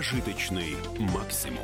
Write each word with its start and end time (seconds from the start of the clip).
Прожиточный 0.00 0.76
максимум. 1.12 1.62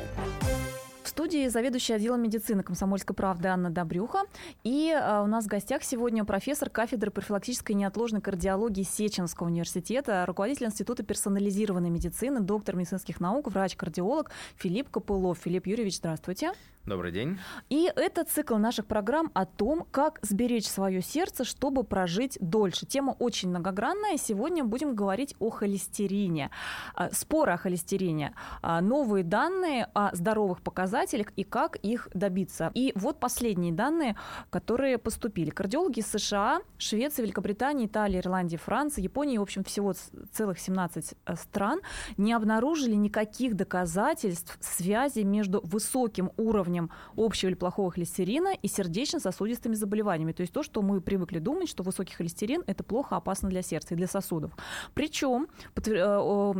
В 1.01 1.07
студии 1.07 1.47
заведующая 1.47 1.95
отделом 1.95 2.21
медицины 2.21 2.61
комсомольской 2.61 3.15
правды 3.15 3.47
Анна 3.47 3.71
Добрюха. 3.71 4.25
И 4.63 4.91
э, 4.95 5.23
у 5.23 5.25
нас 5.25 5.45
в 5.45 5.47
гостях 5.47 5.83
сегодня 5.83 6.23
профессор 6.23 6.69
кафедры 6.69 7.09
профилактической 7.09 7.71
и 7.71 7.75
неотложной 7.75 8.21
кардиологии 8.21 8.83
Сеченского 8.83 9.47
университета, 9.47 10.23
руководитель 10.27 10.67
Института 10.67 11.01
персонализированной 11.01 11.89
медицины, 11.89 12.39
доктор 12.39 12.75
медицинских 12.75 13.19
наук, 13.19 13.47
врач-кардиолог 13.47 14.29
Филипп 14.57 14.91
Копылов. 14.91 15.39
Филипп 15.39 15.65
Юрьевич, 15.65 15.97
здравствуйте. 15.97 16.51
Добрый 16.87 17.11
день. 17.11 17.37
И 17.67 17.91
это 17.97 18.23
цикл 18.23 18.55
наших 18.55 18.85
программ 18.85 19.29
о 19.33 19.45
том, 19.45 19.85
как 19.91 20.19
сберечь 20.21 20.67
свое 20.67 21.01
сердце, 21.01 21.43
чтобы 21.43 21.83
прожить 21.83 22.37
дольше. 22.39 22.85
Тема 22.85 23.11
очень 23.19 23.49
многогранная. 23.49 24.15
Сегодня 24.17 24.63
будем 24.63 24.95
говорить 24.95 25.35
о 25.39 25.49
холестерине. 25.49 26.49
А, 26.95 27.09
споры 27.11 27.51
о 27.51 27.57
холестерине. 27.57 28.33
А, 28.61 28.79
новые 28.79 29.25
данные 29.25 29.89
о 29.93 30.15
здоровых 30.15 30.61
показателях 30.61 31.33
и 31.35 31.43
как 31.43 31.75
их 31.75 32.07
добиться. 32.13 32.71
И 32.73 32.93
вот 32.95 33.19
последние 33.19 33.73
данные, 33.73 34.15
которые 34.49 34.97
поступили. 34.97 35.49
Кардиологи 35.49 35.99
США, 35.99 36.61
Швеции, 36.77 37.23
Великобритании, 37.23 37.87
Италии, 37.87 38.19
Ирландии, 38.19 38.55
Франции, 38.55 39.01
Японии, 39.01 39.37
в 39.37 39.41
общем, 39.41 39.65
всего 39.65 39.93
целых 40.31 40.57
17 40.57 41.15
э, 41.25 41.35
стран, 41.35 41.81
не 42.15 42.31
обнаружили 42.31 42.95
никаких 42.95 43.57
доказательств 43.57 44.57
связи 44.61 45.19
между 45.23 45.59
высоким 45.65 46.31
уровнем 46.37 46.76
уровнем 46.77 46.91
общего 47.15 47.49
или 47.49 47.55
плохого 47.55 47.91
холестерина 47.91 48.53
и 48.61 48.67
сердечно-сосудистыми 48.67 49.75
заболеваниями. 49.75 50.31
То 50.31 50.41
есть 50.41 50.53
то, 50.53 50.63
что 50.63 50.81
мы 50.81 51.01
привыкли 51.01 51.39
думать, 51.39 51.69
что 51.69 51.83
высокий 51.83 52.13
холестерин– 52.13 52.63
это 52.67 52.83
плохо, 52.83 53.15
опасно 53.15 53.49
для 53.49 53.61
сердца 53.61 53.93
и 53.93 53.97
для 53.97 54.07
сосудов. 54.07 54.51
Причем 54.93 55.47
э, 55.75 56.53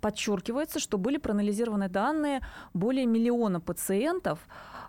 подчеркивается, 0.00 0.80
что 0.80 0.98
были 0.98 1.18
проанализированы 1.18 1.88
данные 1.88 2.40
более 2.74 3.06
миллиона 3.06 3.60
пациентов, 3.60 4.38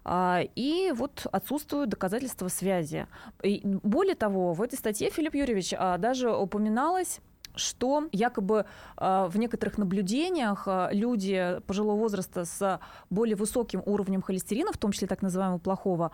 а, 0.04 0.42
и 0.56 0.92
вот 0.96 1.28
отсутствуют 1.32 1.90
доказательства 1.90 2.48
связи. 2.48 3.06
И 3.44 3.62
более 3.64 4.16
того, 4.16 4.54
в 4.54 4.62
этой 4.62 4.78
статье, 4.78 5.10
Филипп 5.10 5.36
Юрьевич, 5.36 5.74
а, 5.78 5.98
даже 5.98 6.32
упоминалось 6.32 7.20
что 7.60 8.08
якобы 8.12 8.66
э, 8.98 9.28
в 9.30 9.38
некоторых 9.38 9.78
наблюдениях 9.78 10.64
э, 10.68 10.90
люди 10.92 11.60
пожилого 11.68 11.98
возраста 11.98 12.46
с 12.46 12.80
более 13.10 13.36
высоким 13.36 13.84
уровнем 13.86 14.22
холестерина, 14.22 14.72
в 14.72 14.78
том 14.78 14.92
числе 14.92 15.08
так 15.08 15.22
называемого 15.22 15.60
плохого, 15.60 16.12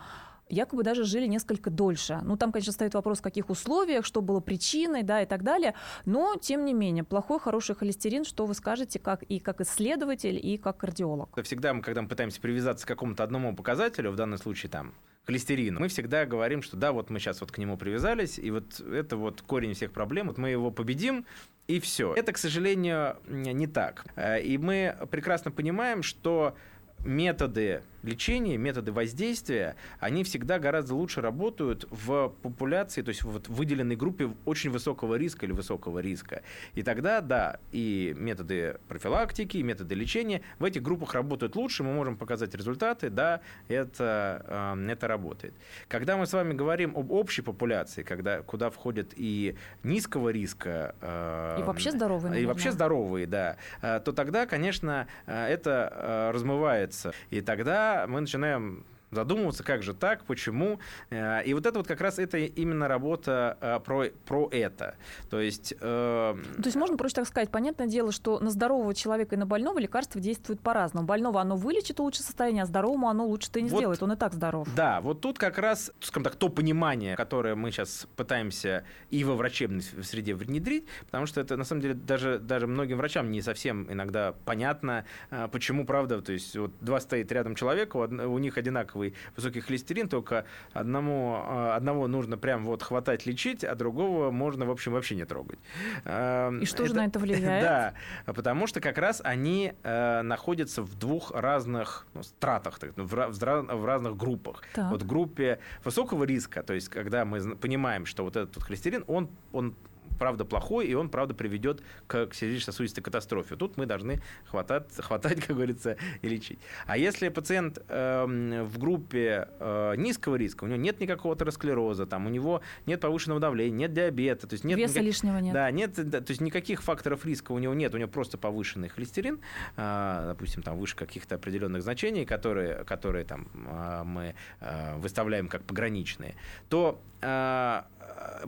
якобы 0.48 0.82
даже 0.82 1.04
жили 1.04 1.26
несколько 1.26 1.70
дольше. 1.70 2.20
Ну, 2.22 2.36
там, 2.36 2.52
конечно, 2.52 2.72
стоит 2.72 2.94
вопрос, 2.94 3.18
в 3.18 3.22
каких 3.22 3.50
условиях, 3.50 4.04
что 4.04 4.22
было 4.22 4.40
причиной, 4.40 5.02
да, 5.02 5.22
и 5.22 5.26
так 5.26 5.42
далее. 5.42 5.74
Но, 6.04 6.36
тем 6.36 6.64
не 6.64 6.74
менее, 6.74 7.04
плохой, 7.04 7.40
хороший 7.40 7.74
холестерин, 7.74 8.24
что 8.24 8.46
вы 8.46 8.54
скажете, 8.54 8.98
как 8.98 9.22
и 9.22 9.38
как 9.38 9.60
исследователь, 9.60 10.38
и 10.42 10.56
как 10.56 10.78
кардиолог? 10.78 11.42
Всегда 11.42 11.74
мы, 11.74 11.82
когда 11.82 12.02
мы 12.02 12.08
пытаемся 12.08 12.40
привязаться 12.40 12.86
к 12.86 12.88
какому-то 12.88 13.24
одному 13.24 13.54
показателю, 13.54 14.10
в 14.10 14.16
данном 14.16 14.38
случае 14.38 14.70
там 14.70 14.94
холестерину, 15.26 15.80
мы 15.80 15.88
всегда 15.88 16.24
говорим, 16.24 16.62
что 16.62 16.76
да, 16.76 16.92
вот 16.92 17.10
мы 17.10 17.18
сейчас 17.18 17.40
вот 17.40 17.50
к 17.50 17.58
нему 17.58 17.76
привязались, 17.76 18.38
и 18.38 18.50
вот 18.50 18.80
это 18.80 19.16
вот 19.16 19.42
корень 19.42 19.74
всех 19.74 19.92
проблем, 19.92 20.28
вот 20.28 20.38
мы 20.38 20.50
его 20.50 20.70
победим, 20.70 21.26
и 21.66 21.80
все. 21.80 22.14
Это, 22.14 22.32
к 22.32 22.38
сожалению, 22.38 23.16
не 23.26 23.66
так. 23.66 24.06
Э, 24.14 24.40
и 24.40 24.56
мы 24.56 24.96
прекрасно 25.10 25.50
понимаем, 25.50 26.02
что 26.02 26.56
методы 27.04 27.82
лечения, 28.06 28.56
методы 28.56 28.92
воздействия, 28.92 29.76
они 30.00 30.24
всегда 30.24 30.58
гораздо 30.58 30.94
лучше 30.94 31.20
работают 31.20 31.86
в 31.90 32.32
популяции, 32.42 33.02
то 33.02 33.10
есть 33.10 33.22
вот 33.22 33.48
в 33.48 33.54
выделенной 33.54 33.96
группе 33.96 34.30
очень 34.44 34.70
высокого 34.70 35.16
риска 35.16 35.46
или 35.46 35.52
высокого 35.52 35.98
риска. 35.98 36.42
И 36.74 36.82
тогда, 36.82 37.20
да, 37.20 37.58
и 37.72 38.14
методы 38.16 38.78
профилактики, 38.88 39.58
и 39.58 39.62
методы 39.62 39.94
лечения 39.94 40.42
в 40.58 40.64
этих 40.64 40.82
группах 40.82 41.14
работают 41.14 41.56
лучше, 41.56 41.82
мы 41.82 41.92
можем 41.92 42.16
показать 42.16 42.54
результаты, 42.54 43.10
да, 43.10 43.40
это, 43.68 44.74
э, 44.76 44.90
это 44.90 45.08
работает. 45.08 45.54
Когда 45.88 46.16
мы 46.16 46.26
с 46.26 46.32
вами 46.32 46.54
говорим 46.54 46.96
об 46.96 47.10
общей 47.10 47.42
популяции, 47.42 48.02
когда, 48.02 48.42
куда 48.42 48.70
входят 48.70 49.12
и 49.16 49.56
низкого 49.82 50.30
риска... 50.30 50.94
Э, 51.00 51.58
и 51.60 51.62
вообще 51.62 51.90
здоровые, 51.90 52.30
наверное. 52.30 52.42
И 52.42 52.46
вообще 52.46 52.72
здоровые, 52.72 53.26
да, 53.26 53.56
э, 53.82 54.00
то 54.04 54.12
тогда, 54.12 54.46
конечно, 54.46 55.06
это 55.26 56.30
размывается. 56.32 57.12
И 57.30 57.40
тогда 57.40 57.95
мы 58.06 58.20
начинаем 58.20 58.84
задумываться, 59.10 59.62
как 59.62 59.82
же 59.82 59.94
так, 59.94 60.24
почему. 60.24 60.78
Э, 61.10 61.44
и 61.44 61.54
вот 61.54 61.66
это 61.66 61.78
вот 61.78 61.86
как 61.86 62.00
раз 62.00 62.18
это 62.18 62.38
именно 62.38 62.88
работа 62.88 63.56
э, 63.60 63.80
про, 63.80 64.06
про 64.24 64.48
это. 64.50 64.96
То 65.30 65.40
есть... 65.40 65.74
Э... 65.80 66.36
То 66.56 66.64
есть 66.64 66.76
можно 66.76 66.96
проще 66.96 67.14
так 67.14 67.26
сказать, 67.26 67.50
понятное 67.50 67.86
дело, 67.86 68.12
что 68.12 68.40
на 68.40 68.50
здорового 68.50 68.94
человека 68.94 69.34
и 69.34 69.38
на 69.38 69.46
больного 69.46 69.78
лекарство 69.78 70.20
действует 70.20 70.60
по-разному. 70.60 71.06
Больного 71.06 71.40
оно 71.40 71.56
вылечит 71.56 72.00
улучшит 72.00 72.24
состояние, 72.24 72.64
а 72.64 72.66
здоровому 72.66 73.08
оно 73.08 73.26
лучше-то 73.26 73.58
и 73.58 73.62
не 73.62 73.70
вот, 73.70 73.78
сделает, 73.78 74.02
он 74.02 74.12
и 74.12 74.16
так 74.16 74.34
здоров. 74.34 74.68
Да, 74.74 75.00
вот 75.00 75.20
тут 75.20 75.38
как 75.38 75.58
раз, 75.58 75.92
скажем 76.00 76.24
так, 76.24 76.36
то 76.36 76.48
понимание, 76.48 77.16
которое 77.16 77.54
мы 77.54 77.70
сейчас 77.70 78.06
пытаемся 78.16 78.84
и 79.10 79.24
во 79.24 79.34
врачебной 79.34 79.82
среде 79.82 80.34
внедрить, 80.34 80.86
потому 81.06 81.26
что 81.26 81.40
это, 81.40 81.56
на 81.56 81.64
самом 81.64 81.82
деле, 81.82 81.94
даже, 81.94 82.38
даже 82.38 82.66
многим 82.66 82.98
врачам 82.98 83.30
не 83.30 83.42
совсем 83.42 83.90
иногда 83.90 84.34
понятно, 84.44 85.04
э, 85.30 85.48
почему, 85.50 85.86
правда, 85.86 86.20
то 86.20 86.32
есть 86.32 86.56
вот 86.56 86.72
два 86.80 87.00
стоит 87.00 87.30
рядом 87.32 87.54
человека, 87.54 87.96
у 87.96 88.38
них 88.38 88.58
одинаковые 88.58 88.95
одинаковый 88.96 89.14
высокий 89.36 89.60
холестерин, 89.60 90.08
только 90.08 90.44
одному, 90.72 91.42
э, 91.46 91.70
одного 91.76 92.08
нужно 92.08 92.38
прям 92.38 92.64
вот 92.64 92.82
хватать, 92.82 93.26
лечить, 93.26 93.64
а 93.64 93.74
другого 93.74 94.30
можно, 94.30 94.66
в 94.66 94.70
общем, 94.70 94.92
вообще 94.92 95.16
не 95.16 95.24
трогать. 95.24 95.58
Эм, 96.04 96.60
И 96.60 96.66
что 96.66 96.82
это, 96.82 96.88
же 96.88 96.94
на 96.94 97.06
это 97.06 97.18
влияет? 97.18 97.66
Да, 97.66 97.94
потому 98.26 98.66
что 98.66 98.80
как 98.80 98.98
раз 98.98 99.20
они 99.24 99.72
э, 99.82 100.22
находятся 100.22 100.82
в 100.82 100.98
двух 100.98 101.32
разных 101.32 102.06
ну, 102.14 102.22
стратах, 102.22 102.78
в, 102.96 103.30
в 103.30 103.84
разных 103.84 104.16
группах. 104.16 104.62
Так. 104.74 104.90
Вот 104.90 105.02
в 105.02 105.06
группе 105.06 105.58
высокого 105.84 106.24
риска, 106.24 106.62
то 106.62 106.74
есть 106.74 106.88
когда 106.88 107.24
мы 107.24 107.56
понимаем, 107.56 108.06
что 108.06 108.24
вот 108.24 108.36
этот 108.36 108.62
холестерин, 108.62 109.04
он, 109.06 109.28
он 109.52 109.74
правда 110.18 110.44
плохой, 110.44 110.86
и 110.86 110.94
он, 110.94 111.08
правда, 111.08 111.34
приведет 111.34 111.82
к 112.06 112.28
сердечно-сосудистой 112.32 113.02
катастрофе. 113.02 113.56
Тут 113.56 113.76
мы 113.76 113.86
должны 113.86 114.20
хватать, 114.44 114.86
хватать, 114.98 115.40
как 115.40 115.56
говорится, 115.56 115.96
и 116.22 116.28
лечить. 116.28 116.58
А 116.86 116.96
если 116.96 117.28
пациент 117.28 117.78
э, 117.88 118.62
в 118.64 118.78
группе 118.78 119.48
э, 119.58 119.94
низкого 119.96 120.36
риска, 120.36 120.64
у 120.64 120.66
него 120.66 120.78
нет 120.78 121.00
никакого 121.00 121.34
атеросклероза, 121.34 122.06
там, 122.06 122.26
у 122.26 122.28
него 122.28 122.60
нет 122.86 123.00
повышенного 123.00 123.40
давления, 123.40 123.76
нет 123.76 123.92
диабета, 123.92 124.46
то 124.46 124.54
есть 124.54 124.64
нет... 124.64 124.78
Веса 124.78 124.94
никак... 124.94 125.04
лишнего 125.04 125.38
нет. 125.38 125.54
Да, 125.54 125.70
нет, 125.70 125.92
да, 126.10 126.20
то 126.20 126.30
есть 126.30 126.40
никаких 126.40 126.82
факторов 126.82 127.24
риска 127.24 127.52
у 127.52 127.58
него 127.58 127.74
нет, 127.74 127.94
у 127.94 127.98
него 127.98 128.08
просто 128.08 128.38
повышенный 128.38 128.88
холестерин, 128.88 129.40
э, 129.76 130.24
допустим, 130.28 130.62
там 130.62 130.78
выше 130.78 130.96
каких-то 130.96 131.36
определенных 131.36 131.82
значений, 131.82 132.24
которые, 132.24 132.84
которые 132.84 133.24
там 133.24 133.48
э, 133.54 134.02
мы 134.04 134.34
э, 134.60 134.96
выставляем 134.96 135.48
как 135.48 135.62
пограничные, 135.62 136.34
то 136.68 137.00
э, 137.20 137.82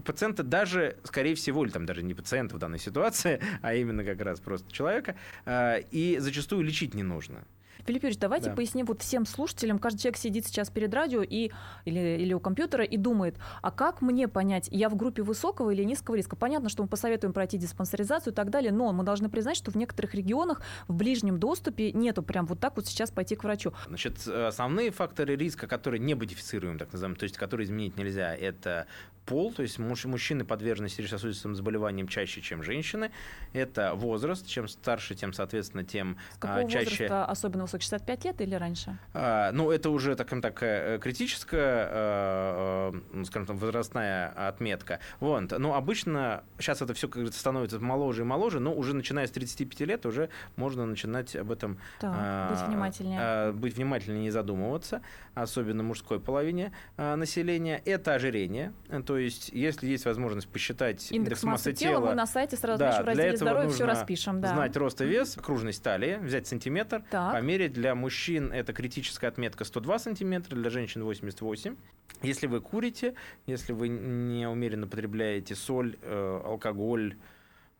пациента 0.04 0.42
даже, 0.42 0.96
скорее 1.04 1.34
всего, 1.34 1.57
или 1.64 1.70
там 1.70 1.86
даже 1.86 2.02
не 2.02 2.14
пациента 2.14 2.56
в 2.56 2.58
данной 2.58 2.78
ситуации, 2.78 3.40
а 3.62 3.74
именно 3.74 4.04
как 4.04 4.20
раз 4.20 4.40
просто 4.40 4.72
человека, 4.72 5.16
э, 5.44 5.82
и 5.90 6.18
зачастую 6.18 6.62
лечить 6.62 6.94
не 6.94 7.02
нужно. 7.02 7.44
Филипп 7.86 8.02
Юрьевич, 8.02 8.18
давайте 8.18 8.50
да. 8.50 8.56
поясним 8.56 8.86
вот 8.86 9.02
всем 9.02 9.26
слушателям. 9.26 9.78
Каждый 9.78 10.00
человек 10.00 10.18
сидит 10.18 10.46
сейчас 10.46 10.70
перед 10.70 10.92
радио 10.92 11.22
и, 11.22 11.50
или, 11.84 12.18
или 12.20 12.32
у 12.34 12.40
компьютера 12.40 12.84
и 12.84 12.96
думает, 12.96 13.36
а 13.62 13.70
как 13.70 14.02
мне 14.02 14.28
понять, 14.28 14.68
я 14.70 14.88
в 14.88 14.96
группе 14.96 15.22
высокого 15.22 15.70
или 15.70 15.84
низкого 15.84 16.14
риска? 16.14 16.36
Понятно, 16.36 16.68
что 16.68 16.82
мы 16.82 16.88
посоветуем 16.88 17.32
пройти 17.32 17.58
диспансеризацию 17.58 18.32
и 18.32 18.36
так 18.36 18.50
далее, 18.50 18.72
но 18.72 18.92
мы 18.92 19.04
должны 19.04 19.28
признать, 19.28 19.56
что 19.56 19.70
в 19.70 19.76
некоторых 19.76 20.14
регионах 20.14 20.62
в 20.86 20.94
ближнем 20.94 21.38
доступе 21.38 21.92
нету 21.92 22.22
прям 22.22 22.46
вот 22.46 22.60
так 22.60 22.76
вот 22.76 22.86
сейчас 22.86 23.10
пойти 23.10 23.36
к 23.36 23.44
врачу. 23.44 23.72
Значит, 23.86 24.26
основные 24.26 24.90
факторы 24.90 25.36
риска, 25.36 25.66
которые 25.66 26.00
не 26.00 26.14
модифицируем, 26.14 26.78
так 26.78 26.92
называемые, 26.92 27.18
то 27.18 27.24
есть 27.24 27.36
которые 27.36 27.66
изменить 27.66 27.96
нельзя, 27.96 28.34
это 28.34 28.86
пол, 29.28 29.52
то 29.52 29.62
есть 29.62 29.78
мужчины 29.78 30.44
подвержены 30.44 30.88
сердечно-сосудистым 30.88 31.54
заболеваниям 31.54 32.08
чаще, 32.08 32.40
чем 32.40 32.62
женщины. 32.62 33.10
Это 33.52 33.94
возраст, 33.94 34.46
чем 34.46 34.68
старше, 34.68 35.14
тем, 35.14 35.34
соответственно, 35.34 35.84
тем 35.84 36.16
С 36.32 36.38
какого 36.38 36.70
чаще... 36.70 36.88
возраста 36.88 37.26
особенно 37.26 37.66
высокий? 37.68 37.84
65 37.84 38.24
лет 38.24 38.40
или 38.40 38.54
раньше? 38.54 38.98
А, 39.14 39.52
ну, 39.52 39.70
это 39.70 39.90
уже, 39.90 40.16
так, 40.16 40.28
такая 40.40 40.96
э, 40.96 40.98
критическая, 40.98 41.88
э, 41.90 42.92
э, 43.14 43.24
скажем 43.24 43.46
так, 43.46 43.56
возрастная 43.56 44.28
отметка. 44.48 45.00
Вот. 45.20 45.56
Но 45.56 45.74
обычно 45.74 46.44
сейчас 46.58 46.82
это 46.82 46.94
все 46.94 47.08
как 47.08 47.32
становится 47.32 47.78
моложе 47.78 48.22
и 48.22 48.24
моложе, 48.24 48.60
но 48.60 48.74
уже 48.74 48.94
начиная 48.94 49.26
с 49.26 49.30
35 49.30 49.80
лет 49.80 50.06
уже 50.06 50.28
можно 50.56 50.86
начинать 50.86 51.34
об 51.36 51.50
этом 51.50 51.78
так, 52.00 52.12
а, 52.14 52.50
быть 52.50 52.68
внимательнее. 52.68 53.18
А, 53.20 53.52
быть 53.52 53.76
внимательнее, 53.76 54.22
не 54.22 54.30
задумываться, 54.30 55.02
особенно 55.34 55.82
мужской 55.82 56.20
половине 56.20 56.72
а, 56.96 57.16
населения. 57.16 57.82
Это 57.84 58.14
ожирение, 58.14 58.72
то 59.06 59.18
есть 59.18 59.50
если 59.50 59.86
есть 59.86 60.04
возможность 60.04 60.48
посчитать 60.48 61.10
индекс, 61.10 61.12
индекс 61.12 61.42
массы, 61.44 61.70
массы 61.70 61.72
тела, 61.72 62.06
мы 62.06 62.14
на 62.14 62.26
сайте 62.26 62.56
сразу 62.56 62.78
да, 62.78 63.02
в 63.02 63.06
разделе 63.06 63.36
здоровья 63.36 63.68
все 63.68 63.86
распишем. 63.86 64.40
Да. 64.40 64.48
Знать 64.54 64.76
рост 64.76 65.00
и 65.00 65.04
вес, 65.04 65.36
окружность 65.36 65.82
талии, 65.82 66.18
взять 66.20 66.46
сантиметр, 66.46 67.02
так. 67.10 67.32
померить. 67.32 67.57
Для 67.66 67.96
мужчин 67.96 68.52
это 68.52 68.72
критическая 68.72 69.26
отметка 69.26 69.64
102 69.64 69.98
сантиметра, 69.98 70.54
для 70.54 70.70
женщин 70.70 71.02
88. 71.02 71.74
Если 72.22 72.46
вы 72.46 72.60
курите, 72.60 73.14
если 73.46 73.72
вы 73.72 73.88
неумеренно 73.88 74.86
потребляете 74.86 75.56
соль, 75.56 75.96
э, 76.02 76.40
алкоголь, 76.44 77.16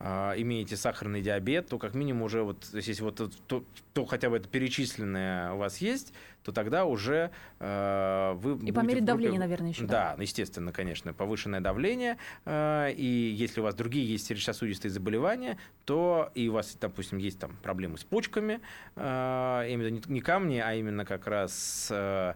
э, 0.01 0.35
имеете 0.39 0.77
сахарный 0.77 1.23
диабет, 1.23 1.69
то 1.69 1.79
как 1.79 1.95
минимум 1.95 2.23
уже 2.23 2.43
вот, 2.43 2.69
если 2.73 3.03
вот 3.03 3.31
то, 3.47 3.65
то 3.93 4.05
хотя 4.05 4.31
бы 4.31 4.39
это 4.39 4.49
перечисленное 4.49 5.53
у 5.53 5.59
вас 5.59 5.79
есть, 5.79 6.13
то 6.43 6.53
тогда 6.53 6.85
уже 6.85 7.31
э, 7.59 8.33
вы 8.37 8.67
И 8.67 8.73
померить 8.73 9.05
давление, 9.05 9.41
наверное, 9.41 9.71
еще. 9.71 9.85
Да, 9.85 10.15
да, 10.17 10.23
естественно, 10.23 10.73
конечно, 10.73 11.13
повышенное 11.13 11.61
давление. 11.61 12.17
Э, 12.45 12.91
и 12.93 13.05
если 13.05 13.61
у 13.61 13.65
вас 13.65 13.75
другие 13.75 14.07
есть 14.07 14.27
сердечно-сосудистые 14.27 14.91
заболевания, 14.91 15.59
то 15.85 16.31
и 16.35 16.49
у 16.49 16.53
вас, 16.53 16.77
допустим, 16.81 17.19
есть 17.19 17.39
там 17.39 17.57
проблемы 17.63 17.99
с 17.99 18.05
почками, 18.05 18.61
э, 18.97 19.67
именно 19.71 20.01
не 20.07 20.21
камни, 20.21 20.59
а 20.59 20.75
именно 20.75 21.05
как 21.05 21.27
раз 21.27 21.89
э, 21.91 22.35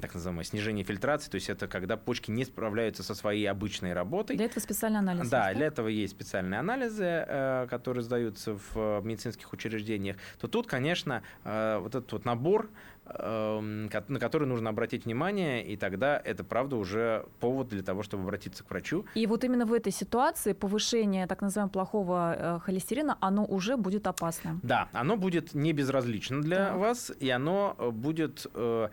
так 0.00 0.14
называемое 0.14 0.44
снижение 0.44 0.84
фильтрации, 0.84 1.30
то 1.30 1.36
есть 1.36 1.48
это 1.48 1.68
когда 1.68 1.96
почки 1.96 2.30
не 2.30 2.44
справляются 2.44 3.02
со 3.02 3.14
своей 3.14 3.46
обычной 3.46 3.92
работой. 3.92 4.36
Для 4.36 4.46
этого 4.46 4.60
специальный 4.60 4.98
анализ. 4.98 5.28
Да, 5.28 5.52
для 5.54 5.66
этого 5.66 5.88
есть 5.88 6.14
специальные 6.14 6.60
анализы, 6.60 7.04
э, 7.04 7.66
которые 7.70 8.02
сдаются 8.02 8.58
в 8.72 9.00
медицинских 9.02 9.52
учреждениях. 9.52 10.16
То 10.40 10.48
тут, 10.48 10.66
конечно, 10.66 11.22
э, 11.44 11.78
вот 11.78 11.94
этот 11.94 12.12
вот 12.12 12.24
набор 12.24 12.70
на 13.08 14.18
который 14.20 14.46
нужно 14.46 14.70
обратить 14.70 15.04
внимание, 15.04 15.64
и 15.64 15.76
тогда 15.76 16.20
это, 16.24 16.44
правда, 16.44 16.76
уже 16.76 17.24
повод 17.40 17.68
для 17.68 17.82
того, 17.82 18.02
чтобы 18.02 18.24
обратиться 18.24 18.64
к 18.64 18.70
врачу. 18.70 19.04
И 19.14 19.26
вот 19.26 19.44
именно 19.44 19.66
в 19.66 19.72
этой 19.72 19.92
ситуации 19.92 20.52
повышение 20.52 21.26
так 21.26 21.42
называемого 21.42 21.72
плохого 21.72 22.36
э, 22.36 22.58
холестерина, 22.60 23.16
оно 23.20 23.44
уже 23.44 23.76
будет 23.76 24.06
опасным. 24.06 24.60
Да, 24.62 24.88
оно 24.92 25.16
будет 25.16 25.54
не 25.54 25.72
безразлично 25.72 26.40
для 26.42 26.70
да. 26.70 26.76
вас, 26.76 27.12
и 27.20 27.30
оно 27.30 27.74
э, 27.78 27.90
будет 27.90 28.46
э, 28.54 28.88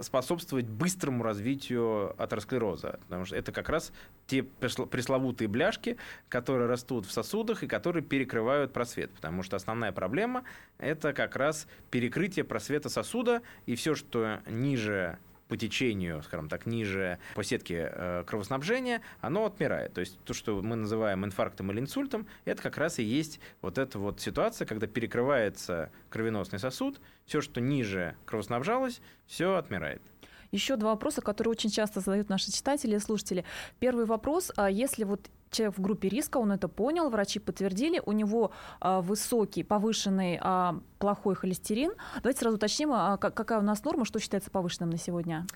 способствовать 0.00 0.66
быстрому 0.66 1.22
развитию 1.22 2.14
атеросклероза, 2.22 2.98
потому 3.04 3.24
что 3.24 3.36
это 3.36 3.52
как 3.52 3.68
раз 3.68 3.92
те 4.26 4.42
пресловутые 4.42 5.48
бляшки, 5.48 5.96
которые 6.28 6.68
растут 6.68 7.06
в 7.06 7.12
сосудах 7.12 7.62
и 7.62 7.66
которые 7.66 8.02
перекрывают 8.02 8.72
просвет, 8.72 9.10
потому 9.12 9.42
что 9.42 9.56
основная 9.56 9.92
проблема– 9.92 10.44
это 10.78 11.12
как 11.12 11.36
раз 11.36 11.66
перекрытие 11.90 12.44
просвета 12.44 12.88
сосуда, 12.88 13.42
и 13.66 13.74
все, 13.74 13.94
что 13.94 14.40
ниже 14.46 15.18
по 15.48 15.56
течению, 15.56 16.22
скажем 16.22 16.48
так, 16.48 16.66
ниже 16.66 17.18
по 17.34 17.44
сетке 17.44 17.90
э, 17.92 18.24
кровоснабжения, 18.26 19.02
оно 19.20 19.44
отмирает. 19.44 19.92
То 19.92 20.00
есть 20.00 20.18
то, 20.24 20.34
что 20.34 20.60
мы 20.62 20.76
называем 20.76 21.24
инфарктом 21.24 21.70
или 21.70 21.80
инсультом, 21.80 22.26
это 22.44 22.62
как 22.62 22.78
раз 22.78 22.98
и 22.98 23.02
есть 23.02 23.40
вот 23.60 23.78
эта 23.78 23.98
вот 23.98 24.20
ситуация, 24.20 24.66
когда 24.66 24.86
перекрывается 24.86 25.90
кровеносный 26.08 26.58
сосуд, 26.58 27.00
все, 27.26 27.40
что 27.40 27.60
ниже 27.60 28.16
кровоснабжалось, 28.24 29.00
все 29.26 29.54
отмирает. 29.56 30.02
Еще 30.50 30.76
два 30.76 30.90
вопроса, 30.90 31.20
которые 31.20 31.50
очень 31.50 31.70
часто 31.70 31.98
задают 31.98 32.28
наши 32.28 32.52
читатели 32.52 32.94
и 32.94 33.00
слушатели. 33.00 33.44
Первый 33.80 34.04
вопрос, 34.06 34.52
а 34.56 34.70
если 34.70 35.02
вот 35.02 35.28
человек 35.54 35.78
в 35.78 35.80
группе 35.80 36.08
риска, 36.08 36.38
он 36.38 36.52
это 36.52 36.68
понял, 36.68 37.08
врачи 37.08 37.38
подтвердили, 37.38 38.02
у 38.04 38.12
него 38.12 38.50
а, 38.80 39.00
высокий, 39.00 39.62
повышенный 39.62 40.38
а, 40.40 40.80
плохой 40.98 41.34
холестерин. 41.34 41.92
Давайте 42.16 42.40
сразу 42.40 42.56
уточним, 42.56 42.92
а, 42.92 43.16
какая 43.16 43.58
у 43.58 43.62
нас 43.62 43.84
норма, 43.84 44.04
что 44.04 44.18
считается 44.18 44.50
повышенным 44.50 44.90
на 44.90 44.98
сегодня? 44.98 45.46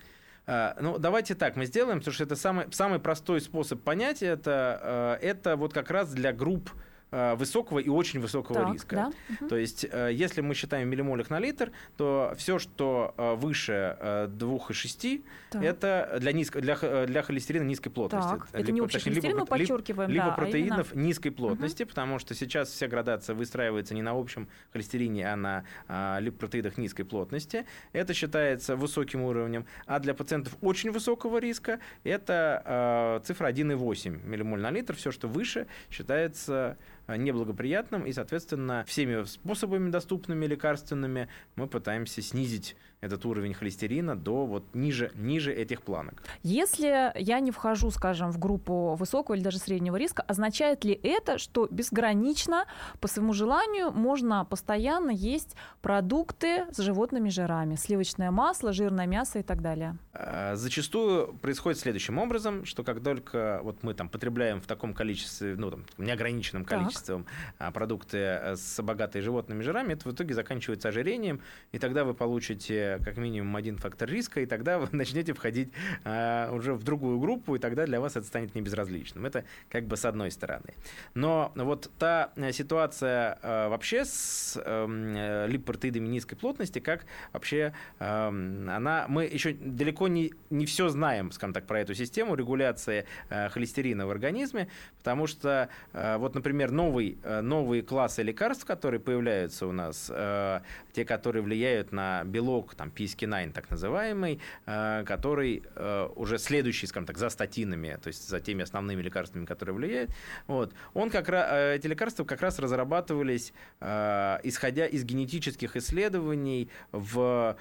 Ну, 0.47 0.97
давайте 0.97 1.35
так 1.35 1.55
мы 1.57 1.67
сделаем, 1.67 1.99
потому 1.99 2.11
что 2.11 2.23
это 2.23 2.35
самый, 2.35 2.65
самый 2.71 2.97
простой 2.97 3.39
способ 3.39 3.83
понять 3.83 4.23
это. 4.23 5.19
Это 5.21 5.55
вот 5.55 5.73
как 5.73 5.91
раз 5.91 6.11
для 6.11 6.33
групп 6.33 6.71
высокого 7.11 7.79
и 7.79 7.89
очень 7.89 8.19
высокого 8.19 8.59
так, 8.59 8.73
риска. 8.73 8.95
Да? 8.95 9.11
Угу. 9.35 9.49
То 9.49 9.57
есть, 9.57 9.85
э, 9.89 10.09
если 10.13 10.41
мы 10.41 10.53
считаем 10.53 10.87
миллимолях 10.89 11.29
на 11.29 11.39
литр, 11.39 11.71
то 11.97 12.33
все, 12.37 12.59
что 12.59 13.13
э, 13.17 13.35
выше 13.35 13.97
2,6, 14.01 15.23
это 15.53 16.17
для, 16.19 16.31
низко, 16.31 16.61
для, 16.61 16.75
для 16.75 17.23
холестерина 17.23 17.63
низкой 17.63 17.89
плотности. 17.89 18.29
Так, 18.29 18.47
это 18.51 18.57
либо, 18.59 18.71
не 18.71 18.81
общий 18.81 18.99
холестерин, 18.99 19.29
либо, 19.29 19.39
мы 19.39 19.45
подчеркиваем. 19.45 20.09
Либо 20.09 20.25
да, 20.25 20.31
протеинов 20.31 20.93
а 20.93 20.97
низкой 20.97 21.31
плотности, 21.31 21.83
угу. 21.83 21.89
потому 21.89 22.19
что 22.19 22.35
сейчас 22.35 22.69
вся 22.69 22.87
градация 22.87 23.35
выстраивается 23.35 23.95
не 23.95 24.01
на 24.01 24.11
общем 24.11 24.47
холестерине, 24.71 25.31
а 25.31 25.35
на 25.35 25.63
а, 25.87 26.19
липопротеидах 26.19 26.77
низкой 26.77 27.03
плотности. 27.03 27.65
Это 27.91 28.13
считается 28.13 28.75
высоким 28.75 29.21
уровнем. 29.21 29.65
А 29.85 29.99
для 29.99 30.13
пациентов 30.13 30.55
очень 30.61 30.91
высокого 30.91 31.39
риска 31.39 31.79
это 32.03 32.61
а, 32.65 33.19
цифра 33.21 33.51
1,8 33.51 34.27
миллимоль 34.27 34.61
на 34.61 34.69
литр. 34.69 34.95
Все, 34.95 35.11
что 35.11 35.27
выше, 35.27 35.67
считается 35.89 36.59
Э, 36.59 36.75
неблагоприятным, 37.17 38.05
и, 38.05 38.13
соответственно, 38.13 38.83
всеми 38.87 39.23
способами 39.25 39.89
доступными 39.89 40.45
лекарственными 40.45 41.29
мы 41.55 41.67
пытаемся 41.67 42.21
снизить 42.21 42.75
этот 43.01 43.25
уровень 43.25 43.53
холестерина 43.53 44.15
до 44.15 44.45
вот 44.45 44.63
ниже, 44.73 45.11
ниже 45.15 45.53
этих 45.53 45.81
планок. 45.81 46.23
Если 46.43 47.11
я 47.15 47.39
не 47.39 47.51
вхожу, 47.51 47.91
скажем, 47.91 48.31
в 48.31 48.39
группу 48.39 48.95
высокого 48.95 49.35
или 49.35 49.43
даже 49.43 49.57
среднего 49.57 49.95
риска, 49.95 50.21
означает 50.23 50.83
ли 50.83 50.99
это, 51.03 51.37
что 51.37 51.67
безгранично 51.71 52.65
по 52.99 53.07
своему 53.07 53.33
желанию 53.33 53.91
можно 53.91 54.45
постоянно 54.45 55.11
есть 55.11 55.55
продукты 55.81 56.65
с 56.71 56.77
животными 56.77 57.29
жирами, 57.29 57.75
сливочное 57.75 58.31
масло, 58.31 58.73
жирное 58.73 59.07
мясо 59.07 59.39
и 59.39 59.43
так 59.43 59.61
далее? 59.61 59.97
Э, 60.13 60.55
зачастую 60.55 61.33
происходит 61.41 61.79
следующим 61.79 62.17
образом, 62.17 62.65
что 62.65 62.83
как 62.83 63.01
только 63.01 63.61
вот 63.63 63.81
мы 63.83 63.93
там 63.93 64.09
потребляем 64.09 64.61
в 64.61 64.67
таком 64.67 64.93
количестве, 64.93 65.55
ну 65.55 65.71
там 65.71 65.85
неограниченном 65.97 66.65
количестве 66.65 67.23
так. 67.57 67.73
продукты 67.73 68.17
э, 68.17 68.55
с 68.55 68.81
богатой 68.81 69.21
животными 69.21 69.63
жирами, 69.63 69.93
это 69.93 70.09
в 70.09 70.11
итоге 70.11 70.33
заканчивается 70.33 70.89
ожирением, 70.89 71.41
и 71.71 71.79
тогда 71.79 72.03
вы 72.03 72.13
получите 72.13 72.88
как 72.97 73.17
минимум 73.17 73.55
один 73.55 73.77
фактор 73.77 74.09
риска, 74.09 74.41
и 74.41 74.45
тогда 74.45 74.79
вы 74.79 74.87
начнете 74.95 75.33
входить 75.33 75.71
а, 76.03 76.51
уже 76.51 76.73
в 76.73 76.83
другую 76.83 77.19
группу, 77.19 77.55
и 77.55 77.59
тогда 77.59 77.85
для 77.85 77.99
вас 77.99 78.15
это 78.15 78.25
станет 78.25 78.55
небезразличным. 78.55 79.25
Это 79.25 79.45
как 79.69 79.85
бы 79.85 79.97
с 79.97 80.05
одной 80.05 80.31
стороны. 80.31 80.73
Но 81.13 81.51
вот 81.55 81.91
та 81.99 82.31
э, 82.35 82.51
ситуация 82.51 83.37
а, 83.41 83.69
вообще 83.69 84.05
с 84.05 84.57
а, 84.57 85.45
липопротеидами 85.47 86.07
низкой 86.07 86.35
плотности, 86.35 86.79
как 86.79 87.05
вообще 87.33 87.73
а, 87.99 88.29
она... 88.29 89.05
Мы 89.07 89.25
еще 89.25 89.53
далеко 89.53 90.07
не, 90.07 90.33
не 90.49 90.65
все 90.65 90.89
знаем, 90.89 91.31
скажем 91.31 91.53
так, 91.53 91.65
про 91.65 91.81
эту 91.81 91.93
систему 91.93 92.35
регуляции 92.35 93.05
а, 93.29 93.49
холестерина 93.49 94.07
в 94.07 94.09
организме, 94.09 94.69
потому 94.97 95.27
что 95.27 95.69
а, 95.93 96.17
вот, 96.17 96.35
например, 96.35 96.71
новый, 96.71 97.17
новые 97.23 97.83
классы 97.83 98.23
лекарств, 98.23 98.65
которые 98.65 98.99
появляются 98.99 99.67
у 99.67 99.71
нас, 99.71 100.09
а, 100.13 100.61
те, 100.93 101.05
которые 101.05 101.43
влияют 101.43 101.91
на 101.91 102.23
белок, 102.23 102.75
там 102.79 102.93
PSK9 102.95 103.51
так 103.51 103.69
называемый, 103.69 104.39
э, 104.65 105.03
который 105.05 105.63
э, 105.75 106.09
уже 106.15 106.37
следующий, 106.37 106.87
скажем 106.87 107.05
так, 107.05 107.17
за 107.17 107.29
статинами, 107.29 107.99
то 108.01 108.07
есть 108.07 108.29
за 108.29 108.39
теми 108.39 108.63
основными 108.63 109.01
лекарствами, 109.01 109.45
которые 109.45 109.75
влияют, 109.75 110.11
вот, 110.47 110.73
он 110.93 111.09
как 111.09 111.27
раз, 111.27 111.49
э, 111.51 111.75
эти 111.75 111.87
лекарства 111.87 112.23
как 112.23 112.41
раз 112.41 112.57
разрабатывались, 112.59 113.53
исходя 113.81 114.85
из 114.85 115.03
генетических 115.03 115.75
исследований 115.75 116.69
в, 116.91 117.57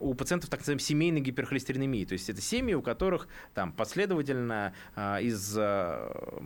у 0.00 0.14
пациентов 0.14 0.50
так 0.50 0.60
называемой 0.60 0.82
семейной 0.82 1.20
гиперхолестеринемии, 1.20 2.04
то 2.04 2.14
есть 2.14 2.28
это 2.28 2.40
семьи, 2.40 2.74
у 2.74 2.82
которых 2.82 3.28
там 3.54 3.72
последовательно 3.72 4.72
из 4.96 5.54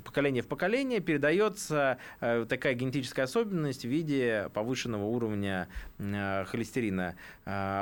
поколения 0.04 0.42
в 0.42 0.48
поколение 0.48 1.00
передается 1.00 1.98
такая 2.20 2.74
генетическая 2.74 3.22
особенность 3.22 3.82
в 3.82 3.88
виде 3.88 4.50
повышенного 4.52 5.04
уровня 5.04 5.68
холестерина 5.98 7.16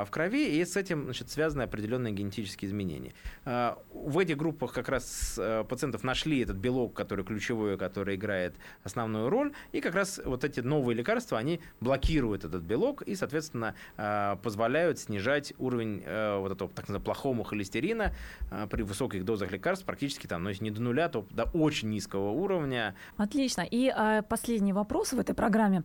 в 0.04 0.10
крови, 0.10 0.58
и 0.58 0.64
с 0.64 0.76
этим 0.76 1.04
значит, 1.04 1.30
связаны 1.30 1.62
определенные 1.62 2.12
генетические 2.12 2.68
изменения. 2.68 3.12
А, 3.44 3.78
в 3.92 4.18
этих 4.18 4.36
группах 4.36 4.72
как 4.72 4.88
раз 4.88 5.36
э, 5.38 5.64
пациентов 5.68 6.04
нашли 6.04 6.40
этот 6.40 6.56
белок, 6.56 6.94
который 6.94 7.24
ключевой, 7.24 7.76
который 7.76 8.16
играет 8.16 8.54
основную 8.82 9.28
роль, 9.28 9.52
и 9.72 9.80
как 9.80 9.94
раз 9.94 10.20
вот 10.24 10.44
эти 10.44 10.60
новые 10.60 10.96
лекарства, 10.96 11.38
они 11.38 11.60
блокируют 11.80 12.44
этот 12.44 12.62
белок 12.62 13.02
и, 13.02 13.14
соответственно, 13.14 13.74
а, 13.96 14.36
позволяют 14.36 14.98
снижать 14.98 15.52
уровень 15.58 16.02
э, 16.04 16.38
вот 16.38 16.52
этого 16.52 16.70
так 16.70 16.88
называемого 16.88 17.04
плохого 17.04 17.44
холестерина 17.44 18.12
а, 18.50 18.66
при 18.66 18.82
высоких 18.82 19.24
дозах 19.24 19.50
лекарств 19.50 19.84
практически 19.84 20.26
там, 20.26 20.44
ну, 20.44 20.50
если 20.50 20.64
не 20.64 20.70
до 20.70 20.82
нуля, 20.82 21.08
то 21.08 21.26
до 21.30 21.44
очень 21.44 21.90
низкого 21.90 22.30
уровня. 22.30 22.94
Отлично. 23.16 23.62
И 23.62 23.88
а, 23.88 24.22
последний 24.22 24.72
вопрос 24.72 25.12
в 25.12 25.18
этой 25.18 25.34
программе. 25.34 25.82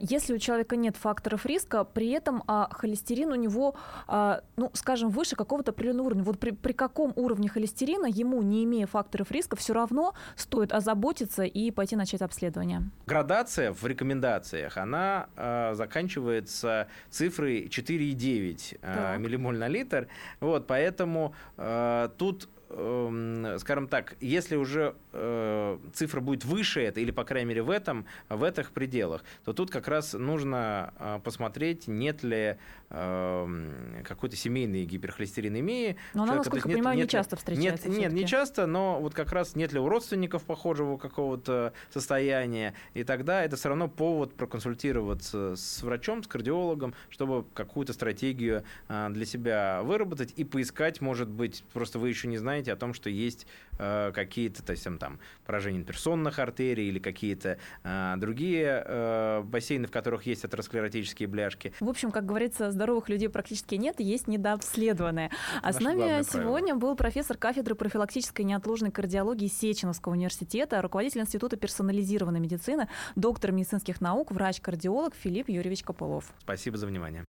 Если 0.00 0.34
у 0.34 0.38
человека 0.38 0.76
нет 0.76 0.96
факторов 0.96 1.46
риска, 1.46 1.84
при 1.84 2.10
этом 2.10 2.42
холестерин 2.70 3.32
у 3.32 3.34
него, 3.42 3.74
а, 4.06 4.42
ну, 4.56 4.70
скажем, 4.74 5.10
выше 5.10 5.36
какого-то 5.36 5.72
определенного 5.72 6.06
уровня. 6.06 6.22
Вот 6.22 6.38
при, 6.38 6.50
при 6.50 6.72
каком 6.72 7.12
уровне 7.16 7.48
холестерина 7.48 8.06
ему, 8.06 8.42
не 8.42 8.64
имея 8.64 8.86
факторов 8.86 9.30
риска, 9.30 9.56
все 9.56 9.72
равно 9.72 10.14
стоит 10.36 10.72
озаботиться 10.72 11.44
и 11.44 11.70
пойти 11.70 11.96
начать 11.96 12.22
обследование? 12.22 12.82
Градация 13.06 13.72
в 13.72 13.84
рекомендациях, 13.86 14.76
она 14.76 15.26
э, 15.36 15.74
заканчивается 15.74 16.88
цифрой 17.10 17.66
4,9 17.66 18.78
э, 18.80 19.18
миллимоль 19.18 19.58
на 19.58 19.68
литр. 19.68 20.08
Вот, 20.40 20.66
поэтому 20.66 21.34
э, 21.56 22.08
тут 22.18 22.48
Эм, 22.74 23.58
скажем 23.58 23.86
так, 23.86 24.16
если 24.20 24.56
уже 24.56 24.94
э, 25.12 25.78
цифра 25.92 26.20
будет 26.20 26.44
выше 26.44 26.80
это, 26.80 27.00
или, 27.00 27.10
по 27.10 27.24
крайней 27.24 27.48
мере, 27.48 27.62
в 27.62 27.68
этом, 27.68 28.06
в 28.30 28.42
этих 28.42 28.72
пределах, 28.72 29.24
то 29.44 29.52
тут 29.52 29.70
как 29.70 29.88
раз 29.88 30.14
нужно 30.14 30.94
э, 30.98 31.20
посмотреть, 31.22 31.86
нет 31.86 32.22
ли 32.22 32.56
какой-то 32.92 34.36
семейной 34.36 34.84
гиперхолестеринемии. 34.84 35.96
Но 36.14 36.24
она, 36.24 36.36
насколько 36.36 36.68
я 36.68 36.74
понимаю, 36.74 36.98
не 36.98 37.08
часто 37.08 37.36
встречается. 37.36 37.88
Нет, 37.88 37.98
нет, 37.98 38.12
не 38.12 38.26
часто, 38.26 38.66
но 38.66 39.00
вот 39.00 39.14
как 39.14 39.32
раз 39.32 39.56
нет 39.56 39.72
ли 39.72 39.80
у 39.80 39.88
родственников 39.88 40.44
похожего 40.44 40.96
какого-то 40.96 41.72
состояния, 41.90 42.74
и 42.94 43.04
тогда 43.04 43.44
это 43.44 43.56
все 43.56 43.68
равно 43.68 43.88
повод 43.88 44.34
проконсультироваться 44.34 45.54
с 45.56 45.82
врачом, 45.82 46.22
с 46.22 46.26
кардиологом, 46.26 46.94
чтобы 47.08 47.44
какую-то 47.54 47.92
стратегию 47.92 48.64
э, 48.88 49.08
для 49.10 49.24
себя 49.24 49.82
выработать 49.82 50.32
и 50.36 50.44
поискать, 50.44 51.00
может 51.00 51.28
быть, 51.28 51.64
просто 51.72 51.98
вы 51.98 52.08
еще 52.08 52.28
не 52.28 52.38
знаете 52.38 52.72
о 52.72 52.76
том, 52.76 52.94
что 52.94 53.08
есть 53.10 53.46
какие-то, 53.76 54.62
то 54.62 54.72
есть 54.72 54.86
там 54.98 55.18
поражения 55.44 55.78
интерсонных 55.78 56.38
артерий 56.38 56.88
или 56.88 56.98
какие-то 56.98 57.58
э, 57.82 58.14
другие 58.16 58.84
э, 58.86 59.42
бассейны, 59.42 59.86
в 59.86 59.90
которых 59.90 60.26
есть 60.26 60.44
атеросклеротические 60.44 61.28
бляшки. 61.28 61.72
В 61.80 61.88
общем, 61.88 62.10
как 62.10 62.26
говорится, 62.26 62.70
здоровых 62.70 63.08
людей 63.08 63.28
практически 63.28 63.74
нет, 63.74 64.00
есть 64.00 64.28
недообследованные. 64.28 65.30
А 65.62 65.72
с 65.72 65.80
нами 65.80 66.22
сегодня 66.22 66.74
был 66.74 66.96
профессор 66.96 67.36
кафедры 67.36 67.74
профилактической 67.74 68.42
неотложной 68.42 68.90
кардиологии 68.90 69.48
Сеченовского 69.48 70.12
университета, 70.12 70.80
руководитель 70.82 71.20
Института 71.20 71.56
персонализированной 71.56 72.40
медицины, 72.40 72.88
доктор 73.16 73.52
медицинских 73.52 74.00
наук, 74.00 74.30
врач-кардиолог 74.30 75.14
Филипп 75.14 75.48
Юрьевич 75.48 75.82
Копылов. 75.82 76.32
Спасибо 76.40 76.76
за 76.76 76.86
внимание. 76.86 77.24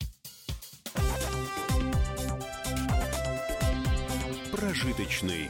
Прожиточный 4.52 5.50